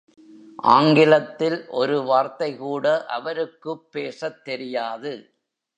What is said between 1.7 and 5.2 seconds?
ஒரு வார்த்தைகூட அவருக்குப் பேசத் தெரியாது.